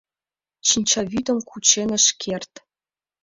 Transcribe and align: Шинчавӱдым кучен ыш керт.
Шинчавӱдым 0.67 1.39
кучен 1.49 1.89
ыш 1.97 2.05
керт. 2.21 2.53